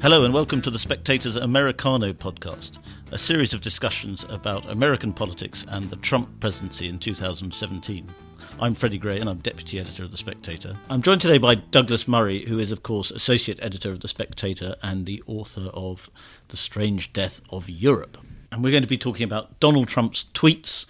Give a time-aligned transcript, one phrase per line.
[0.00, 2.78] Hello and welcome to the Spectator's Americano podcast,
[3.10, 8.08] a series of discussions about American politics and the Trump presidency in 2017.
[8.60, 10.78] I'm Freddie Gray and I'm deputy editor of The Spectator.
[10.88, 14.76] I'm joined today by Douglas Murray, who is, of course, associate editor of The Spectator
[14.84, 16.08] and the author of
[16.46, 18.18] The Strange Death of Europe.
[18.52, 20.86] And we're going to be talking about Donald Trump's tweets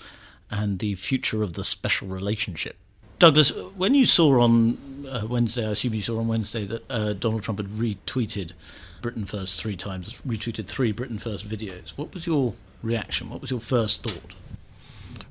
[0.51, 2.77] and the future of the special relationship.
[3.19, 4.77] Douglas, when you saw on
[5.09, 8.53] uh, Wednesday, I assume you saw on Wednesday that uh, Donald Trump had retweeted
[9.01, 11.91] Britain First three times, retweeted three Britain First videos.
[11.97, 13.31] What was your reaction?
[13.31, 14.35] What was your first thought?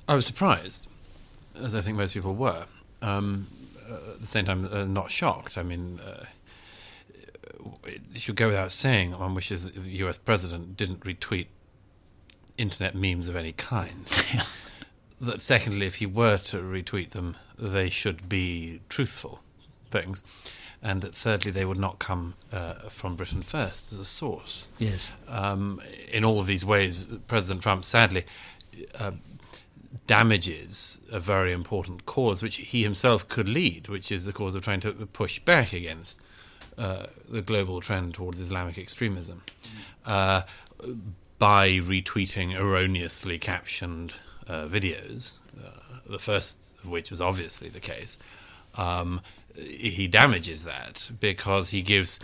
[0.08, 0.88] I was surprised,
[1.56, 2.66] as I think most people were.
[3.02, 3.48] Um,
[3.90, 5.58] uh, at the same time, uh, not shocked.
[5.58, 6.26] I mean, uh,
[7.86, 11.48] it should go without saying one wishes that the US president didn't retweet
[12.58, 14.06] internet memes of any kind.
[15.22, 19.42] that secondly, if he were to retweet them, they should be truthful
[19.90, 20.24] things,
[20.82, 24.70] and that thirdly, they would not come uh, from Britain first as a source.
[24.78, 25.12] Yes.
[25.28, 28.26] Um, in all of these ways, President Trump sadly
[29.00, 29.12] uh,
[30.06, 34.64] damages a very important cause which he himself could lead, which is the cause of
[34.64, 36.22] trying to push back against
[36.78, 39.42] uh, the global trend towards Islamic extremism.
[40.06, 40.44] Uh,
[41.40, 44.14] by retweeting erroneously captioned
[44.48, 48.18] uh, videos, uh, the first of which was obviously the case,
[48.76, 49.22] um,
[49.58, 52.20] he damages that because he gives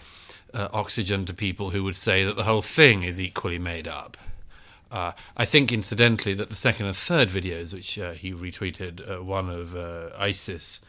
[0.53, 4.17] uh, oxygen to people who would say that the whole thing is equally made up.
[4.91, 9.23] Uh, I think, incidentally, that the second and third videos, which uh, he retweeted, uh,
[9.23, 9.75] one of
[10.15, 10.81] ISIS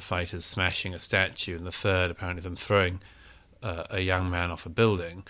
[0.00, 3.00] fighters smashing a statue, and the third, apparently, them throwing
[3.62, 5.24] a young man off a building,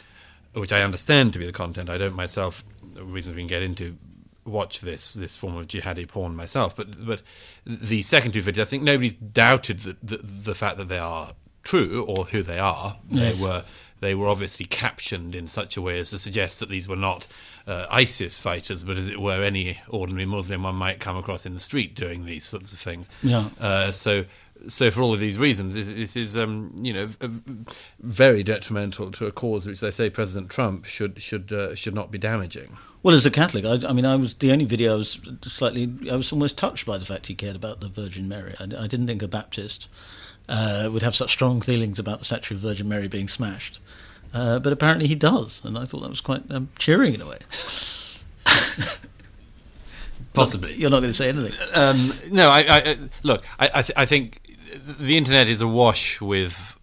[0.55, 1.89] which I understand to be the content.
[1.89, 2.64] I don't myself,
[2.96, 3.96] reasons we can get into,
[4.48, 6.75] watch this this form of jihadi porn myself.
[6.75, 7.23] But but
[7.67, 11.33] the second two videos, I think nobody's doubted the, the, the fact that they are
[11.63, 12.98] true or who they are.
[13.09, 13.39] Yes.
[13.39, 13.64] They were
[14.01, 17.27] they were obviously captioned in such a way as to suggest that these were not
[17.67, 21.55] uh, ISIS fighters, but as it were any ordinary Muslim one might come across in
[21.55, 23.11] the street doing these sorts of things.
[23.23, 23.48] Yeah.
[23.61, 24.25] Uh, so
[24.67, 27.08] so for all of these reasons, this, this is um, you know
[28.01, 32.11] very detrimental to a cause which they say President Trump should should uh, should not
[32.11, 32.77] be damaging.
[33.02, 35.89] Well, as a Catholic, I, I, mean, I was the only video I was slightly,
[36.11, 38.55] I was almost touched by the fact he cared about the Virgin Mary.
[38.58, 39.89] I, I didn't think a Baptist
[40.48, 43.79] uh, would have such strong feelings about the statue of Virgin Mary being smashed,
[44.35, 47.27] uh, but apparently he does, and I thought that was quite um, cheering in a
[47.27, 47.39] way.
[50.33, 51.52] Possibly, you're not going to say anything.
[51.74, 53.45] Um, no, I, I look.
[53.61, 54.41] I, I, th- I think
[54.78, 56.77] the internet is awash with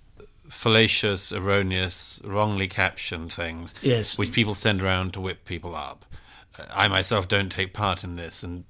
[0.49, 4.17] fallacious, erroneous, wrongly captioned things, yes.
[4.17, 6.05] which people send around to whip people up.
[6.57, 8.63] Uh, I myself don't take part in this and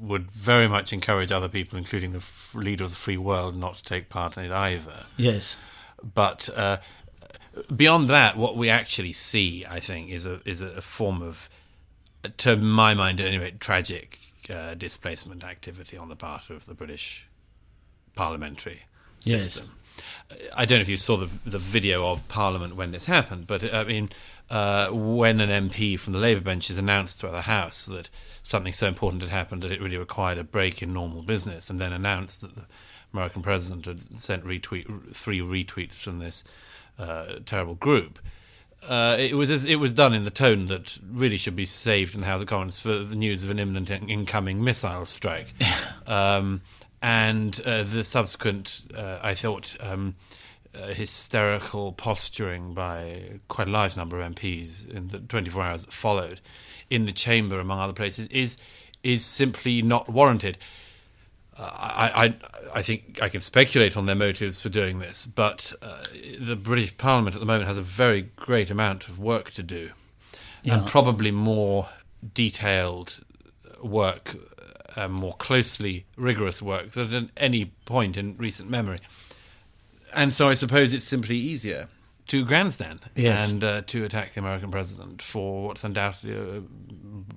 [0.00, 3.76] would very much encourage other people, including the f- leader of the free world, not
[3.76, 5.06] to take part in it either.
[5.16, 5.56] Yes.
[6.02, 6.78] But uh,
[7.74, 11.48] beyond that, what we actually see, I think, is a is a form of,
[12.38, 14.18] to my mind, at any rate, tragic
[14.48, 17.27] uh, displacement activity on the part of the British
[18.18, 18.80] parliamentary
[19.20, 19.70] system.
[19.70, 20.48] Yes.
[20.56, 23.72] I don't know if you saw the the video of Parliament when this happened, but
[23.72, 24.10] I mean,
[24.50, 28.10] uh, when an MP from the Labour benches announced to the House that
[28.42, 31.80] something so important had happened that it really required a break in normal business, and
[31.80, 32.66] then announced that the
[33.14, 36.44] American president had sent retweet three retweets from this
[36.98, 38.18] uh, terrible group.
[38.86, 42.20] Uh, it was it was done in the tone that really should be saved in
[42.20, 45.54] the House of Commons for the news of an imminent incoming missile strike.
[46.06, 46.60] um,
[47.02, 50.16] and uh, the subsequent, uh, I thought, um,
[50.74, 55.92] uh, hysterical posturing by quite a large number of MPs in the 24 hours that
[55.92, 56.40] followed
[56.90, 58.56] in the chamber, among other places, is
[59.02, 60.58] is simply not warranted.
[61.56, 62.34] I,
[62.74, 66.02] I, I think I can speculate on their motives for doing this, but uh,
[66.40, 69.90] the British Parliament at the moment has a very great amount of work to do,
[70.62, 70.78] Yeah.
[70.78, 71.88] and probably more
[72.34, 73.20] detailed
[73.82, 74.36] work
[74.96, 79.00] uh, more closely rigorous work than at any point in recent memory.
[80.14, 81.88] And so I suppose it's simply easier
[82.28, 83.50] to grandstand Yes.
[83.50, 86.62] and uh, to attack the American president for what's undoubtedly a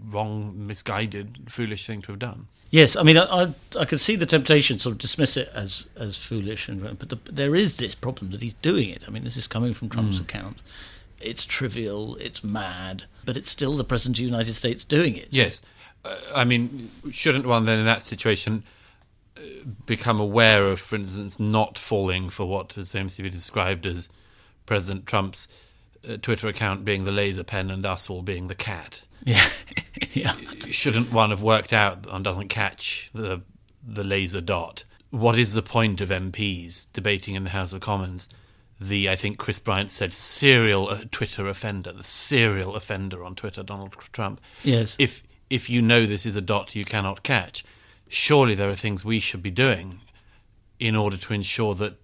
[0.10, 2.48] wrong, misguided, foolish thing to have done.
[2.70, 5.50] Yes, I mean, I, I, I could see the temptation to sort of dismiss it
[5.54, 9.04] as, as foolish, and but the, there is this problem that he's doing it.
[9.06, 10.62] I mean, this is coming from Trump's account.
[11.20, 15.28] It's trivial, it's mad, but it's still the president of the United States doing it.
[15.32, 15.62] Yes.
[16.33, 18.63] I mean, shouldn't one then in that situation
[19.38, 19.42] uh,
[19.86, 24.09] become aware of, for instance, not falling for what has famously been described as
[24.65, 25.48] President Trump's
[26.07, 29.03] uh, Twitter account being the laser pen and us all being the cat?
[29.24, 29.48] Yeah,
[30.13, 30.36] yeah.
[30.69, 33.42] Shouldn't one have worked out that one doesn't catch the
[33.88, 34.83] the laser dot?
[35.12, 38.30] What is the point of MPs debating in the House of Commons
[38.81, 43.62] the I think Chris Bryant said serial uh, Twitter offender, the serial offender on Twitter,
[43.62, 44.42] Donald Trump.
[44.63, 44.95] Yes.
[44.97, 47.63] If if you know this is a dot you cannot catch,
[48.07, 50.00] surely there are things we should be doing
[50.80, 51.95] in order to ensure that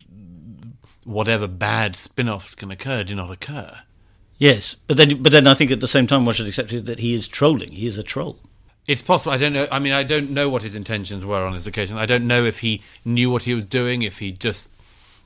[1.06, 3.80] whatever bad spin-offs can occur do not occur.
[4.38, 7.00] Yes, but then, but then I think at the same time one should accept that
[7.00, 7.72] he is trolling.
[7.72, 8.38] He is a troll.
[8.86, 9.32] It's possible.
[9.32, 9.68] I don't know.
[9.72, 11.98] I mean, I don't know what his intentions were on this occasion.
[11.98, 14.02] I don't know if he knew what he was doing.
[14.02, 14.70] If he just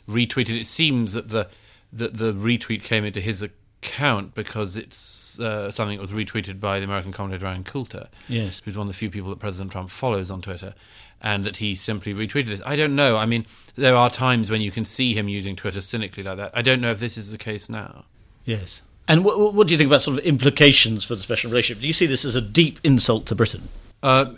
[0.10, 0.60] retweeted.
[0.60, 1.48] It seems that the
[1.94, 3.46] that the retweet came into his
[3.84, 8.62] account because it's uh, something that was retweeted by the American commentator Ann Coulter, Yes.
[8.64, 10.74] who's one of the few people that President Trump follows on Twitter,
[11.22, 12.62] and that he simply retweeted this.
[12.66, 13.18] I don't know.
[13.18, 13.46] I mean,
[13.76, 16.52] there are times when you can see him using Twitter cynically like that.
[16.54, 18.06] I don't know if this is the case now.
[18.46, 18.82] Yes.
[19.08, 21.82] And what, what do you think about sort of implications for the special relationship?
[21.82, 23.68] Do you see this as a deep insult to Britain?
[24.04, 24.34] Uh,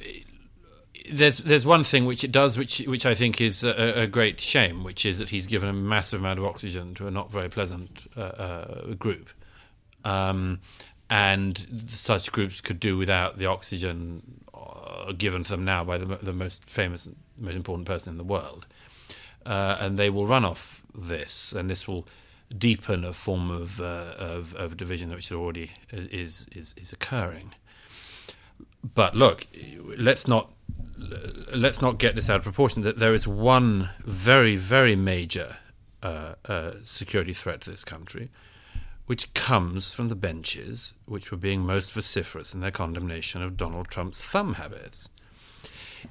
[1.11, 4.39] there's there's one thing which it does, which which I think is a, a, great
[4.39, 7.49] shame, which is that he's given a massive amount of oxygen to a not very
[7.49, 9.29] pleasant uh, uh, group,
[10.05, 10.61] um,
[11.09, 16.05] and such groups could do without the oxygen uh, given to them now by the,
[16.17, 18.65] the most famous, most important person in the world,
[19.45, 22.07] uh, and they will run off this, and this will
[22.57, 27.53] deepen a form of uh, of, of division which already is is is occurring.
[28.95, 29.47] But look,
[29.97, 30.51] let's not
[31.53, 32.83] let's not get this out of proportion.
[32.83, 35.57] That there is one very, very major
[36.01, 38.29] uh, uh, security threat to this country,
[39.05, 43.87] which comes from the benches, which were being most vociferous in their condemnation of Donald
[43.87, 45.09] Trump's thumb habits.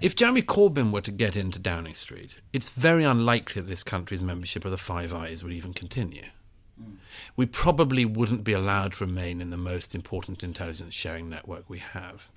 [0.00, 4.22] If Jeremy Corbyn were to get into Downing Street, it's very unlikely that this country's
[4.22, 6.24] membership of the Five Eyes would even continue.
[6.82, 6.96] Mm.
[7.36, 11.78] We probably wouldn't be allowed to remain in the most important intelligence sharing network we
[11.78, 12.28] have.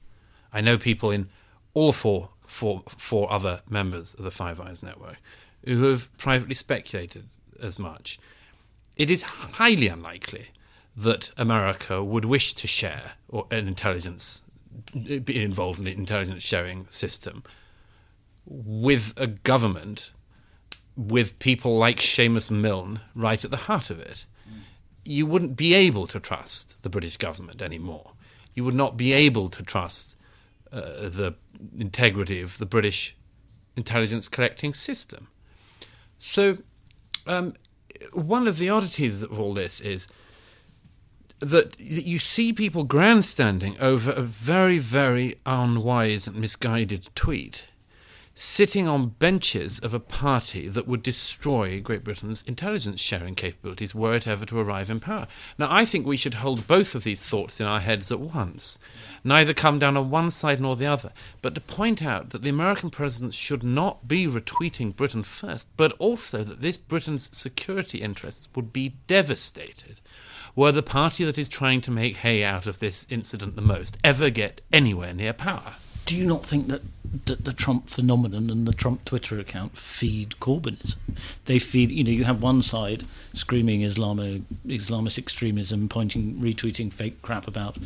[0.52, 1.30] I know people in
[1.76, 5.18] all four, four, four other members of the Five Eyes network
[5.64, 7.28] who have privately speculated
[7.62, 8.18] as much.
[8.96, 10.48] It is highly unlikely
[10.96, 14.42] that America would wish to share or an intelligence
[15.04, 17.44] be involved in the intelligence sharing system
[18.46, 20.12] with a government
[20.96, 24.26] with people like Seumas Milne right at the heart of it.
[25.04, 28.14] You wouldn't be able to trust the British government anymore.
[28.54, 30.18] You would not be able to trust
[30.76, 31.36] uh, the
[31.80, 33.16] integrity of the British
[33.78, 35.28] intelligence collecting system.
[36.20, 36.58] So,
[37.26, 37.54] um,
[38.12, 40.08] one of the oddities of all this is
[41.40, 47.68] that you see people grandstanding over a very, very unwise and misguided tweet
[48.38, 54.14] sitting on benches of a party that would destroy Great Britain's intelligence sharing capabilities were
[54.14, 55.26] it ever to arrive in power.
[55.58, 58.78] Now, I think we should hold both of these thoughts in our heads at once,
[59.24, 62.50] neither come down on one side nor the other, but to point out that the
[62.50, 68.50] American president should not be retweeting Britain first, but also that this Britain's security interests
[68.54, 70.02] would be devastated
[70.58, 73.98] were the party that is trying to make hay out of this incident the most
[74.04, 76.82] ever get anywhere near power do you not think that,
[77.26, 80.98] that the Trump phenomenon and the Trump Twitter account feed Corbynism?
[81.46, 87.22] They feed, you know, you have one side screaming Islamo, Islamist extremism, pointing, retweeting fake
[87.22, 87.78] crap about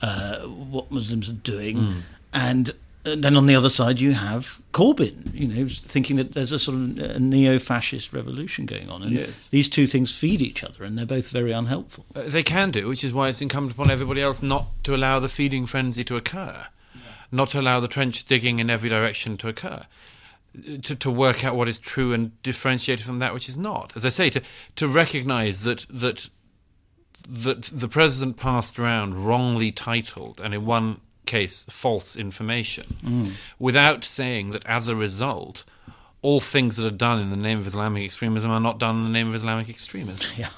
[0.00, 2.00] uh, what Muslims are doing, mm.
[2.32, 6.58] and then on the other side you have Corbyn, you know, thinking that there's a
[6.58, 9.30] sort of neo-fascist revolution going on, and yes.
[9.50, 12.04] these two things feed each other, and they're both very unhelpful.
[12.14, 15.20] Uh, they can do, which is why it's incumbent upon everybody else not to allow
[15.20, 16.66] the feeding frenzy to occur
[17.32, 19.86] not to allow the trench digging in every direction to occur.
[20.82, 23.94] To, to work out what is true and differentiate from that which is not.
[23.96, 24.42] As I say, to,
[24.76, 26.28] to recognize that, that,
[27.26, 33.32] that the president passed around wrongly titled and in one case false information mm.
[33.58, 35.64] without saying that as a result,
[36.20, 39.02] all things that are done in the name of Islamic extremism are not done in
[39.04, 40.30] the name of Islamic extremism.
[40.36, 40.50] Yeah.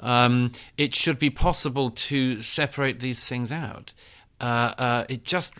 [0.00, 3.92] Um, it should be possible to separate these things out.
[4.42, 5.54] Uh, uh, it just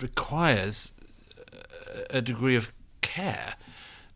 [0.00, 0.92] requires
[2.10, 3.54] a degree of care,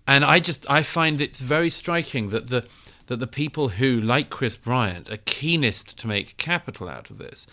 [0.07, 2.67] and I just I find it very striking that the
[3.07, 7.47] that the people who, like Chris Bryant, are keenest to make capital out of this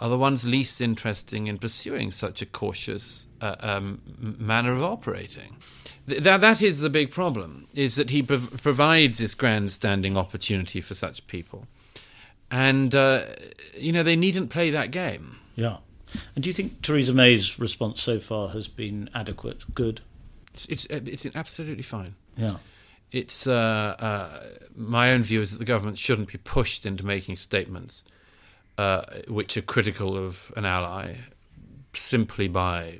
[0.00, 5.56] are the ones least interested in pursuing such a cautious uh, um, manner of operating.
[6.08, 10.94] Th- that is the big problem, is that he prov- provides this grandstanding opportunity for
[10.94, 11.66] such people.
[12.50, 13.26] And, uh,
[13.76, 15.36] you know, they needn't play that game.
[15.54, 15.76] Yeah.
[16.34, 20.00] And do you think Theresa May's response so far has been adequate, good?
[20.54, 22.14] It's it's, uh, it's absolutely fine.
[22.36, 22.56] Yeah.
[23.10, 27.36] It's uh, uh, my own view is that the government shouldn't be pushed into making
[27.36, 28.04] statements
[28.78, 31.16] uh, which are critical of an ally
[31.92, 32.98] simply by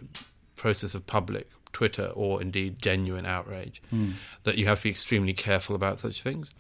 [0.57, 3.83] process of public Twitter or indeed genuine outrage.
[4.45, 6.55] That you have to be extremely careful about such things.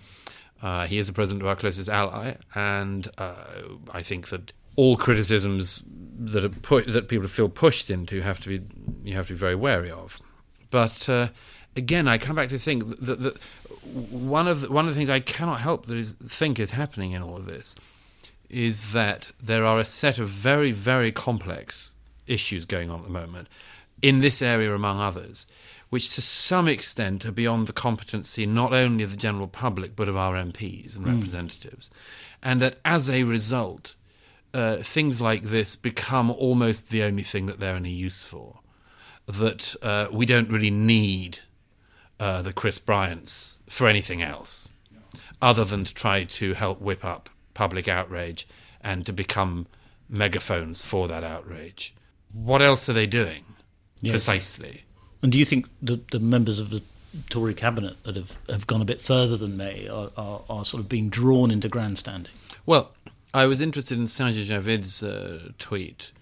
[0.62, 3.34] Uh, he is the president of our closest ally, and uh,
[3.92, 5.82] I think that all criticisms
[6.18, 8.64] that are pu- that people feel pushed into have to be
[9.04, 10.20] you have to be very wary of.
[10.70, 11.28] But uh,
[11.76, 13.38] again, I come back to think that, that
[14.10, 17.12] one of the, one of the things I cannot help that is think is happening
[17.12, 17.74] in all of this
[18.48, 21.90] is that there are a set of very very complex
[22.26, 23.48] issues going on at the moment
[24.02, 25.46] in this area, among others,
[25.90, 30.08] which to some extent are beyond the competency not only of the general public but
[30.08, 31.90] of our MPs and representatives,
[32.42, 33.94] and that as a result,
[34.54, 38.60] uh, things like this become almost the only thing that they're any use for.
[39.26, 41.40] That uh, we don't really need
[42.18, 44.68] uh, the Chris Bryants for anything else,
[45.40, 48.46] other than to try to help whip up public outrage
[48.80, 49.66] and to become
[50.08, 51.94] megaphones for that outrage.
[52.32, 53.44] What else are they doing
[54.00, 54.12] Yes.
[54.12, 54.82] precisely?
[55.22, 56.82] And do you think the, the members of the
[57.30, 60.82] Tory cabinet that have, have gone a bit further than May are, are, are sort
[60.82, 62.32] of being drawn into grandstanding?
[62.66, 62.90] Well,
[63.34, 66.12] I was interested in Sajid Javid's uh, tweet.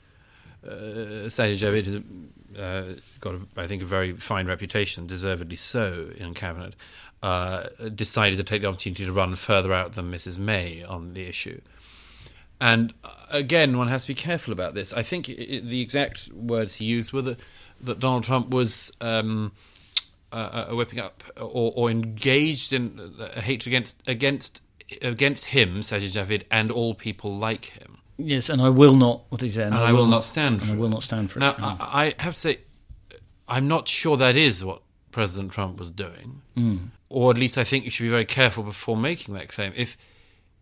[0.64, 6.10] Uh, Sajid Javid has uh, got, a, I think, a very fine reputation, deservedly so,
[6.16, 6.74] in cabinet.
[7.22, 10.38] Uh, decided to take the opportunity to run further out than Mrs.
[10.38, 11.60] May on the issue.
[12.60, 14.92] And uh, again, one has to be careful about this.
[14.92, 17.40] I think i i the exact words he used were that,
[17.80, 19.52] that Donald Trump was um,
[20.32, 24.62] uh, uh, whipping up or, or engaged in uh, hatred against against
[25.02, 27.98] against him, Sajid Javid, and all people like him.
[28.18, 29.22] Yes, and I will not.
[29.30, 29.62] What he say?
[29.64, 30.90] And, And I will not stand and for I will it.
[30.90, 31.56] not stand for Now, it.
[31.58, 31.76] Yeah.
[31.80, 32.58] I, I have to say,
[33.48, 36.88] I'm not sure that is what President Trump was doing, mm.
[37.08, 39.72] or at least I think you should be very careful before making that claim.
[39.74, 39.96] If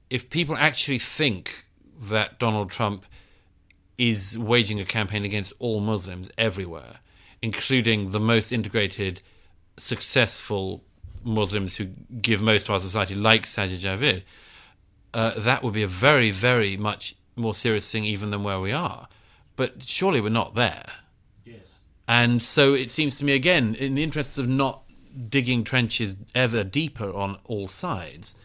[0.08, 1.64] if people actually think
[2.00, 3.04] that Donald Trump
[3.99, 7.00] is waging a campaign against all Muslims everywhere,
[7.42, 9.20] including the most integrated,
[9.76, 10.85] successful
[11.25, 11.87] Muslims who
[12.21, 14.23] give most to our society, like Sajid Javid,
[15.15, 18.73] uh, that would be a very, very much more serious thing even than where we
[18.73, 19.09] are.
[19.57, 20.85] But surely we're not there.
[21.45, 21.79] yes.
[22.07, 24.83] And so it seems to me, again, in the interests of not
[25.29, 28.37] digging trenches ever deeper on all sides,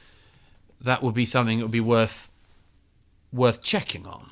[0.81, 2.29] that would be something that would be worth
[3.31, 4.29] worth checking on.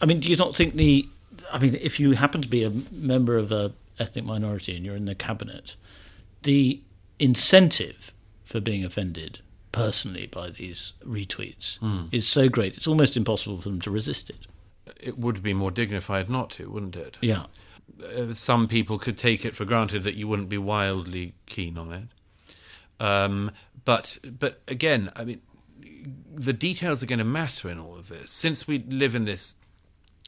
[0.00, 1.08] I mean, do you not think the?
[1.52, 4.96] I mean, if you happen to be a member of a ethnic minority and you're
[4.96, 5.76] in the cabinet,
[6.42, 6.80] the
[7.18, 8.12] incentive
[8.44, 9.40] for being offended
[9.72, 12.04] personally by these retweets Hmm.
[12.12, 14.46] is so great; it's almost impossible for them to resist it.
[15.00, 17.18] It would be more dignified not to, wouldn't it?
[17.20, 17.44] Yeah,
[18.16, 21.92] uh, some people could take it for granted that you wouldn't be wildly keen on
[21.92, 22.04] it.
[23.04, 23.50] Um,
[23.84, 25.40] but but again, I mean,
[26.34, 28.30] the details are going to matter in all of this.
[28.30, 29.56] Since we live in this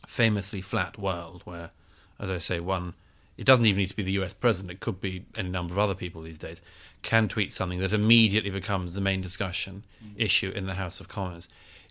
[0.06, 1.70] famously flat world where,
[2.18, 2.94] as I say, one
[3.40, 4.35] it doesn't even need to be the U.S.
[4.35, 6.61] president; it could be any number of other people these days
[7.00, 9.82] can tweet something that immediately becomes the main discussion
[10.14, 11.49] issue in the House of Commons.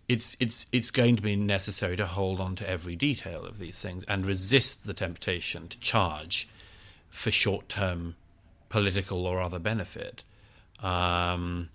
[0.07, 3.81] It's it's it's going to be necessary to hold on to every detail of these
[3.81, 6.47] things and resist the temptation to charge
[7.09, 8.15] for short-term
[8.69, 10.23] political or other benefit.
[10.83, 11.69] Um,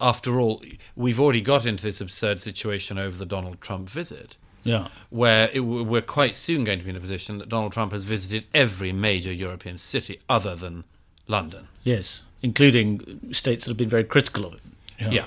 [0.00, 0.62] after all,
[0.94, 5.60] we've already got into this absurd situation over the Donald Trump visit yeah, where it,
[5.60, 8.92] we're quite soon going to be in a position that Donald Trump has visited every
[8.92, 10.84] major European city other than
[11.28, 11.68] London.
[11.84, 14.60] yes, including states that have been very critical of it.
[14.98, 15.26] Yeah.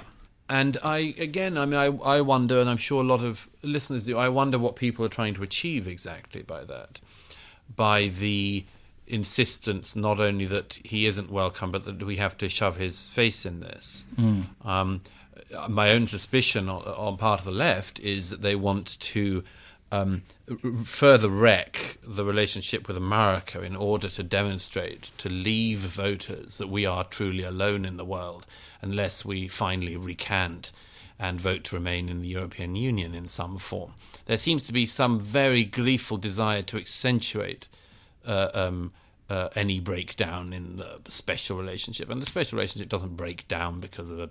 [0.50, 4.05] And I, again, I mean, I, I wonder, and I'm sure a lot of listeners
[4.05, 7.00] do, I wonder what people are trying to achieve exactly by that.
[7.75, 8.65] By the
[9.05, 13.46] insistence not only that he isn't welcome, but that we have to shove his face
[13.46, 14.05] in this.
[14.63, 15.01] Um,
[15.67, 19.43] my own suspicion on, on part of the left is that they want to
[19.91, 20.24] um,
[20.84, 26.86] further wreck the relationship with America in order to demonstrate to leave voters that we
[26.86, 28.46] are truly alone in the world
[28.81, 30.72] unless we finally recant
[31.17, 33.93] and vote to remain in the European Union in some form.
[34.25, 37.67] There seems to be some very gleeful desire to accentuate
[38.25, 38.93] uh, um,
[39.29, 42.10] uh, any breakdown in the special relationship.
[42.10, 44.29] And the special relationship doesn't break down because of a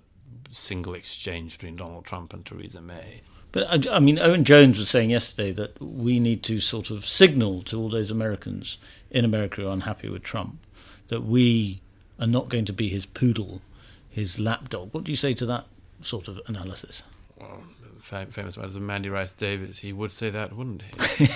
[0.51, 3.21] single exchange between Donald Trump and Theresa May.
[3.51, 7.05] But I, I mean, Owen Jones was saying yesterday that we need to sort of
[7.05, 8.77] signal to all those Americans
[9.09, 10.59] in America who are unhappy with Trump
[11.07, 11.81] that we
[12.19, 13.61] are not going to be his poodle,
[14.09, 14.93] his lapdog.
[14.93, 15.65] What do you say to that
[16.01, 17.01] sort of analysis?
[17.39, 17.63] Well,
[18.01, 21.27] fa- famous words of Mandy Rice Davies, he would say that, wouldn't he?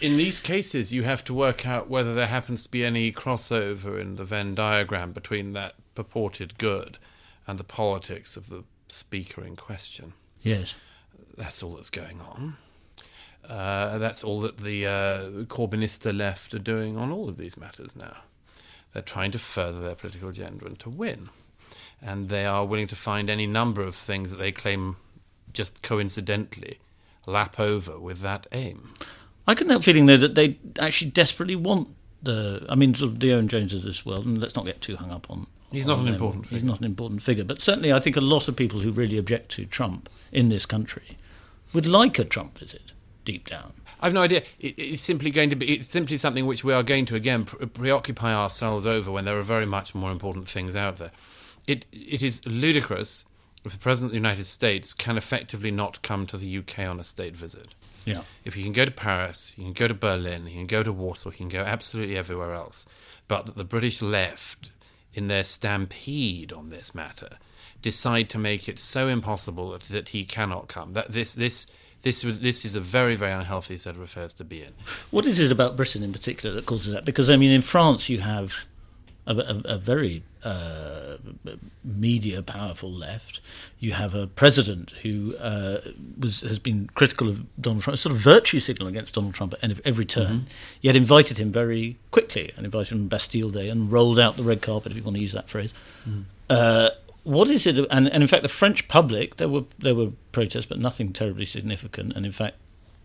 [0.00, 4.00] in these cases, you have to work out whether there happens to be any crossover
[4.00, 6.98] in the Venn diagram between that purported good
[7.50, 10.12] and the politics of the speaker in question.
[10.40, 10.76] Yes.
[11.36, 12.56] That's all that's going on.
[13.48, 17.96] Uh, that's all that the uh, Corbynista left are doing on all of these matters
[17.96, 18.18] now.
[18.92, 21.30] They're trying to further their political agenda and to win.
[22.00, 24.96] And they are willing to find any number of things that they claim
[25.52, 26.78] just coincidentally
[27.26, 28.94] lap over with that aim.
[29.46, 31.88] I couldn't help feeling though that they actually desperately want
[32.22, 32.64] the.
[32.68, 34.96] I mean, sort of the Owen Jones of this world, and let's not get too
[34.96, 35.48] hung up on.
[35.72, 36.14] He's not an them.
[36.14, 36.68] important He's figure.
[36.68, 39.50] not an important figure, but certainly I think a lot of people who really object
[39.52, 41.18] to Trump in this country
[41.72, 42.92] would like a Trump visit
[43.24, 43.72] deep down.
[44.00, 44.42] I've no idea.
[44.58, 45.74] It, it's simply going to be.
[45.74, 49.38] It's simply something which we are going to again pre- preoccupy ourselves over when there
[49.38, 51.12] are very much more important things out there.
[51.66, 53.24] It it is ludicrous
[53.64, 56.98] if the president of the United States can effectively not come to the UK on
[56.98, 57.68] a state visit.
[58.06, 58.22] Yeah.
[58.46, 60.90] If he can go to Paris, he can go to Berlin, he can go to
[60.90, 62.86] Warsaw, he can go absolutely everywhere else,
[63.28, 64.70] but that the British left,
[65.14, 67.38] in their stampede on this matter,
[67.82, 70.92] decide to make it so impossible that, that he cannot come.
[70.92, 71.66] That this this
[72.02, 74.72] this was this is a very very unhealthy set of affairs to be in.
[75.10, 77.04] What is it about Britain in particular that causes that?
[77.04, 78.66] Because I mean, in France, you have
[79.26, 81.16] a, a, a very uh,
[81.84, 83.40] media powerful left.
[83.78, 85.80] You have a president who uh,
[86.18, 89.54] was has been critical of Donald Trump, a sort of virtue signal against Donald Trump
[89.62, 90.46] at every- every turn.
[90.80, 94.42] Yet invited him very quickly and invited him on Bastille Day and rolled out the
[94.42, 95.72] red carpet, if you want to use that phrase.
[96.48, 96.90] Uh,
[97.22, 97.78] what is it?
[97.78, 101.44] And, and in fact, the French public there were there were protests, but nothing terribly
[101.46, 102.14] significant.
[102.16, 102.56] And in fact,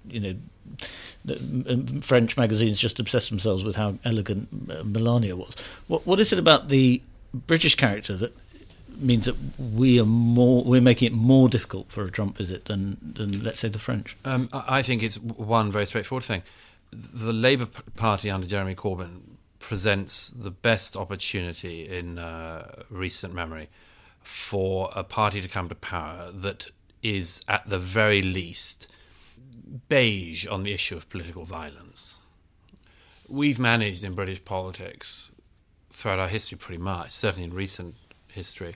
[0.09, 5.55] you know, French magazines just obsessed themselves with how elegant uh, Melania was.
[5.87, 7.01] What what is it about the
[7.33, 8.35] British character that
[8.97, 12.97] means that we are more we're making it more difficult for a Trump visit than
[13.01, 14.15] than let's say the French?
[14.25, 16.43] Um, I I think it's one very straightforward thing.
[16.91, 19.21] The Labour Party under Jeremy Corbyn
[19.59, 23.67] presents the best opportunity in uh, recent memory
[24.21, 26.67] for a party to come to power that
[27.01, 28.91] is, at the very least,
[29.89, 32.19] beige on the issue of political violence.
[33.27, 35.31] We've managed in British politics
[35.91, 37.95] throughout our history, pretty much, certainly in recent
[38.27, 38.75] history,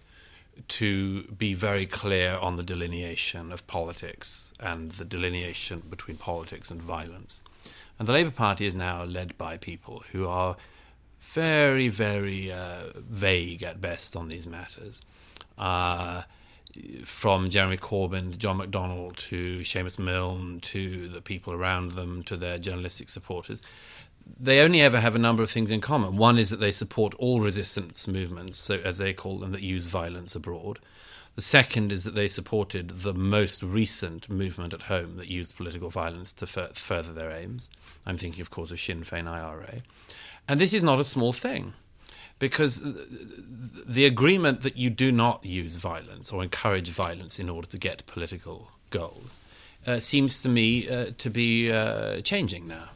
[0.68, 6.82] to be very clear on the delineation of politics and the delineation between politics and
[6.82, 7.42] violence.
[7.98, 10.58] And the Labour Party is now led by people who are
[11.22, 15.02] very, very uh, vague at best on these matters.
[15.58, 16.24] Uh,
[17.04, 22.58] from Jeremy Corbyn John McDonnell to Seumas Milne to the people around them to their
[22.58, 23.62] journalistic supporters,
[24.40, 26.16] they only ever have a number of things in common.
[26.16, 29.88] One is that they support all resistance movements, so as they call them, that use
[29.88, 30.80] violence abroad.
[31.36, 35.90] The second is that they supported the most recent movement at home that used political
[35.90, 37.70] violence to fur- further their aims.
[38.06, 39.82] I'm thinking, of course, of Sinn Féin IRA.
[40.48, 41.74] And this is not a small thing
[42.40, 47.50] because th- th- the agreement that you do not use violence or encourage violence in
[47.50, 49.38] order to get political goals
[49.86, 52.90] uh, seems to me uh, to be uh, changing now.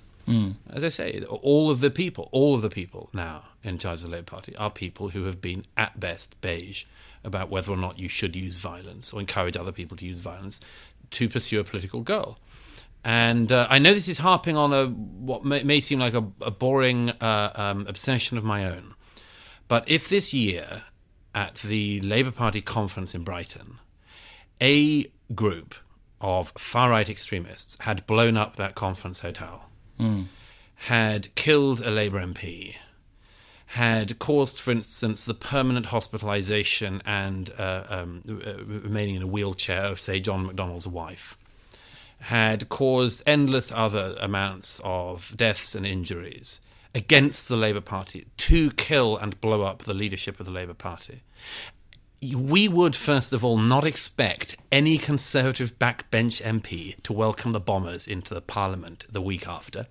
[0.71, 4.05] As I say, all of the people, all of the people now in charge of
[4.05, 6.85] the Labour Party are people who have been at best beige
[7.25, 10.61] about whether or not you should use violence or encourage other people to use violence
[11.11, 12.37] to pursue a political goal.
[13.03, 16.25] And uh, I know this is harping on a what may, may seem like a,
[16.41, 18.92] a boring uh, um, obsession of my own,
[19.67, 20.83] but if this year
[21.35, 23.79] at the Labour Party conference in Brighton,
[24.61, 25.75] a group
[26.21, 29.69] of far right extremists had blown up that conference hotel,
[30.75, 32.75] had killed a Labour MP,
[33.67, 39.85] had caused, for instance, the permanent hospitalisation and uh, um, uh, remaining in a wheelchair
[39.85, 41.37] of, say, John McDonnell's wife,
[42.19, 46.61] had caused endless other amounts of deaths and injuries
[46.95, 51.23] against the Labour Party to kill and blow up the leadership of the Labour Party.
[52.21, 58.07] We would, first of all, not expect any Conservative backbench MP to welcome the bombers
[58.07, 59.87] into the Parliament the week after.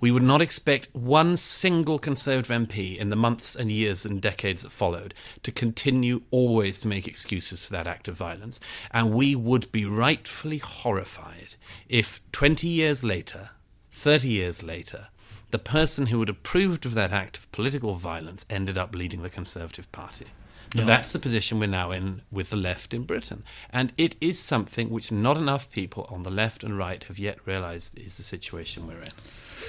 [0.00, 4.62] We would not expect one single Conservative MP in the months and years and decades
[4.62, 8.58] that followed to continue always to make excuses for that act of violence.
[8.90, 11.56] And we would be rightfully horrified
[11.88, 13.50] if 20 years later,
[13.90, 15.08] 30 years later,
[15.52, 19.30] the person who had approved of that act of political violence ended up leading the
[19.30, 20.26] Conservative Party.
[20.74, 23.42] But that's the position we're now in with the left in Britain.
[23.70, 27.36] And it is something which not enough people on the left and right have yet
[27.46, 29.10] realised is the situation we're in.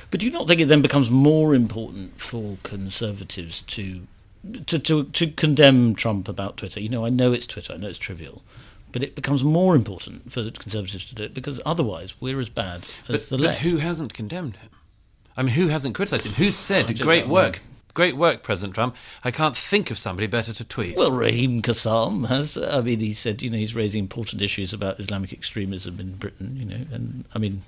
[0.09, 4.07] But do you not think it then becomes more important for conservatives to
[4.67, 6.79] to to, to condemn Trump about Twitter?
[6.79, 8.41] You know, I know it's Twitter, I know it's trivial,
[8.93, 12.47] but it becomes more important for the conservatives to do it because otherwise we're as
[12.49, 13.59] bad as But, the but left.
[13.61, 14.69] who hasn't condemned him?
[15.35, 16.33] I mean, who hasn't criticised him?
[16.33, 17.61] Who said, don't great work,
[17.93, 18.95] great work, President Trump?
[19.23, 20.95] I can't think of somebody better to tweet.
[20.95, 22.57] Well, Raheem Kassam has.
[22.57, 26.55] I mean, he said, you know, he's raising important issues about Islamic extremism in Britain.
[26.57, 27.63] You know, and I mean,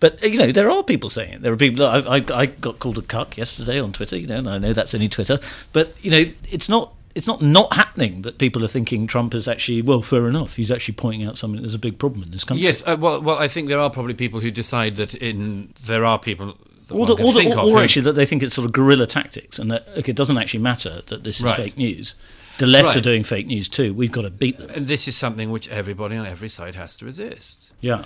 [0.00, 1.42] But you know, there are people saying it.
[1.42, 1.84] There are people.
[1.86, 4.16] I, I, I got called a cuck yesterday on Twitter.
[4.16, 5.38] You know, and I know that's only Twitter.
[5.72, 6.94] But you know, it's not.
[7.12, 10.54] It's not not happening that people are thinking Trump is actually well, fair enough.
[10.54, 12.64] He's actually pointing out something that's a big problem in this country.
[12.64, 16.04] Yes, uh, well, well, I think there are probably people who decide that in there
[16.04, 16.56] are people.
[16.90, 19.58] Or, the, or, the, of or actually that they think it's sort of guerrilla tactics
[19.58, 21.56] and that it doesn't actually matter that this is Right.
[21.56, 22.14] fake news.
[22.58, 23.94] The left are doing fake news too.
[23.94, 24.70] We've got to beat them.
[24.74, 27.70] and this is something which everybody on every side has to resist.
[27.80, 28.04] Yeah.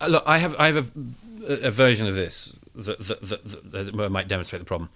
[0.00, 0.92] I- look, I have I have
[1.48, 4.90] a, a version of this that, that, that might demonstrate the problem.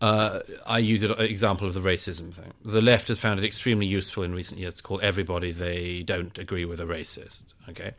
[0.00, 2.52] Uh, I use an example of the racism thing.
[2.64, 6.36] The left has found it extremely useful in recent years to call everybody they don't
[6.38, 7.46] agree with a racist.
[7.70, 7.92] Okay,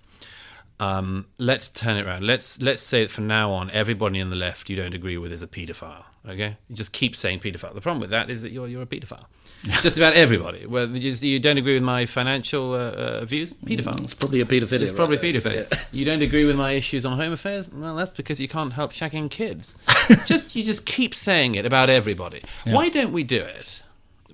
[0.80, 2.26] um, let's turn it around.
[2.26, 5.32] Let's let's say that from now on, everybody on the left you don't agree with
[5.32, 6.04] is a paedophile.
[6.28, 7.74] Okay, you just keep saying paedophile.
[7.74, 9.26] The problem with that is that you're you're a paedophile.
[9.82, 10.68] just about everybody.
[10.68, 14.04] Well, you, you don't agree with my financial uh, uh, views, paedophile.
[14.04, 14.82] It's probably a paedophile.
[14.82, 15.88] It's probably paedophilia.
[15.92, 17.68] You don't agree with my issues on home affairs?
[17.72, 19.76] Well, that's because you can't help shagging kids.
[20.26, 22.44] just you just keep saying it about everybody.
[22.66, 23.82] Why don't we do it?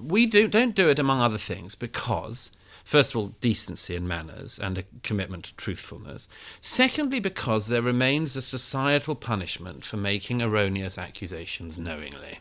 [0.01, 2.51] We do don't do it among other things because
[2.83, 6.27] first of all decency and manners and a commitment to truthfulness.
[6.61, 12.39] Secondly because there remains a societal punishment for making erroneous accusations knowingly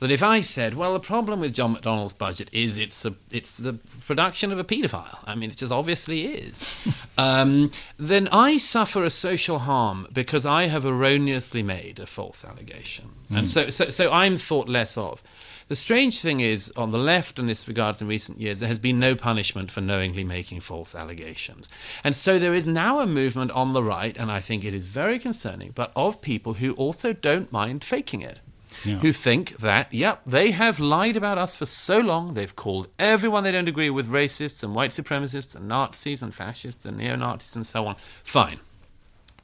[0.00, 3.56] that if I said, well, the problem with John McDonnell's budget is it's a, it's
[3.56, 3.74] the
[4.06, 5.18] production of a paedophile.
[5.26, 6.86] I mean, it just obviously is.
[7.18, 13.10] um, then I suffer a social harm because I have erroneously made a false allegation,
[13.30, 15.22] and so, so so I'm thought less of.
[15.68, 18.78] The strange thing is, on the left, in this regards, in recent years, there has
[18.78, 21.68] been no punishment for knowingly making false allegations.
[22.02, 24.86] And so there is now a movement on the right, and I think it is
[24.86, 28.38] very concerning, but of people who also don't mind faking it
[28.82, 33.44] who think that, yep, they have lied about us for so long, they've called everyone
[33.44, 37.56] they don't agree with racists and white supremacists and Nazis and fascists and neo Nazis
[37.56, 37.96] and so on.
[38.22, 38.60] Fine.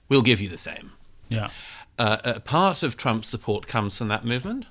[0.08, 0.92] We'll give you the same.
[1.28, 1.50] Yeah.
[1.98, 4.66] Uh, a part of Trump's support comes from that movement,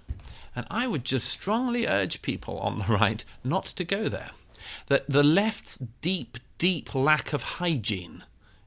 [0.55, 4.31] and I would just strongly urge people on the right not to go there.
[4.87, 8.23] That the left's deep, deep lack of hygiene